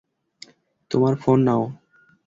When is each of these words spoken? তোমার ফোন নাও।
তোমার 0.91 1.13
ফোন 1.15 1.37
নাও। 1.43 1.63